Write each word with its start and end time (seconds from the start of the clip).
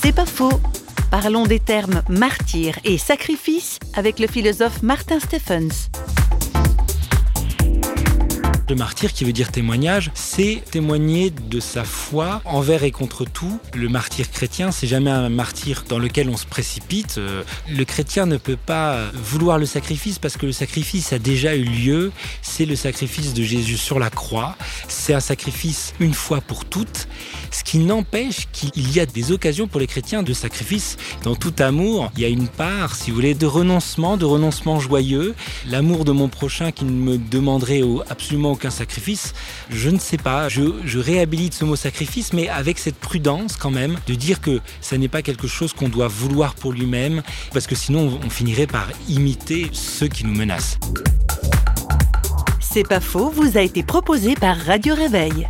C'est 0.00 0.12
pas 0.12 0.26
faux. 0.26 0.60
Parlons 1.10 1.44
des 1.44 1.58
termes 1.58 2.02
martyr 2.08 2.78
et 2.84 2.98
sacrifice 2.98 3.78
avec 3.94 4.20
le 4.20 4.28
philosophe 4.28 4.82
Martin 4.82 5.18
Stephens. 5.18 5.88
Le 8.68 8.74
martyr, 8.74 9.14
qui 9.14 9.24
veut 9.24 9.32
dire 9.32 9.50
témoignage, 9.50 10.10
c'est 10.12 10.62
témoigner 10.70 11.30
de 11.30 11.58
sa 11.58 11.84
foi 11.84 12.42
envers 12.44 12.84
et 12.84 12.90
contre 12.90 13.24
tout. 13.24 13.58
Le 13.74 13.88
martyr 13.88 14.30
chrétien, 14.30 14.72
c'est 14.72 14.86
jamais 14.86 15.10
un 15.10 15.30
martyr 15.30 15.84
dans 15.88 15.98
lequel 15.98 16.28
on 16.28 16.36
se 16.36 16.44
précipite. 16.44 17.16
Euh, 17.16 17.44
le 17.70 17.84
chrétien 17.86 18.26
ne 18.26 18.36
peut 18.36 18.58
pas 18.58 19.06
vouloir 19.14 19.56
le 19.56 19.64
sacrifice 19.64 20.18
parce 20.18 20.36
que 20.36 20.44
le 20.44 20.52
sacrifice 20.52 21.14
a 21.14 21.18
déjà 21.18 21.56
eu 21.56 21.64
lieu. 21.64 22.12
C'est 22.42 22.66
le 22.66 22.76
sacrifice 22.76 23.32
de 23.32 23.42
Jésus 23.42 23.78
sur 23.78 23.98
la 23.98 24.10
croix. 24.10 24.54
C'est 24.86 25.14
un 25.14 25.20
sacrifice 25.20 25.94
une 25.98 26.12
fois 26.12 26.42
pour 26.42 26.66
toutes. 26.66 27.08
Qui 27.68 27.76
n'empêche 27.76 28.48
qu'il 28.50 28.96
y 28.96 28.98
a 28.98 29.04
des 29.04 29.30
occasions 29.30 29.68
pour 29.68 29.78
les 29.78 29.86
chrétiens 29.86 30.22
de 30.22 30.32
sacrifice. 30.32 30.96
Dans 31.22 31.34
tout 31.34 31.52
amour, 31.58 32.10
il 32.16 32.22
y 32.22 32.24
a 32.24 32.28
une 32.28 32.48
part, 32.48 32.94
si 32.94 33.10
vous 33.10 33.16
voulez, 33.16 33.34
de 33.34 33.44
renoncement, 33.44 34.16
de 34.16 34.24
renoncement 34.24 34.80
joyeux. 34.80 35.34
L'amour 35.66 36.06
de 36.06 36.12
mon 36.12 36.28
prochain 36.28 36.72
qui 36.72 36.86
ne 36.86 36.90
me 36.90 37.18
demanderait 37.18 37.82
absolument 38.08 38.52
aucun 38.52 38.70
sacrifice, 38.70 39.34
je 39.68 39.90
ne 39.90 39.98
sais 39.98 40.16
pas. 40.16 40.48
Je, 40.48 40.98
réhabilite 40.98 41.52
ce 41.52 41.66
mot 41.66 41.76
sacrifice, 41.76 42.32
mais 42.32 42.48
avec 42.48 42.78
cette 42.78 42.96
prudence 42.96 43.56
quand 43.56 43.70
même 43.70 43.98
de 44.06 44.14
dire 44.14 44.40
que 44.40 44.60
ça 44.80 44.96
n'est 44.96 45.08
pas 45.08 45.20
quelque 45.20 45.46
chose 45.46 45.74
qu'on 45.74 45.90
doit 45.90 46.08
vouloir 46.08 46.54
pour 46.54 46.72
lui-même, 46.72 47.22
parce 47.52 47.66
que 47.66 47.74
sinon 47.74 48.18
on 48.24 48.30
finirait 48.30 48.66
par 48.66 48.88
imiter 49.10 49.68
ceux 49.72 50.08
qui 50.08 50.24
nous 50.24 50.34
menacent. 50.34 50.78
C'est 52.60 52.88
pas 52.88 53.00
faux, 53.00 53.28
vous 53.28 53.58
a 53.58 53.60
été 53.60 53.82
proposé 53.82 54.36
par 54.36 54.56
Radio 54.56 54.94
Réveil. 54.94 55.46